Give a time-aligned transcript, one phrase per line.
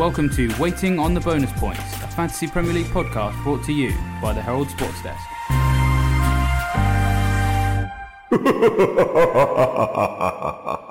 [0.00, 3.92] Welcome to Waiting on the Bonus Points, a Fantasy Premier League podcast brought to you
[4.22, 5.20] by the Herald Sports Desk.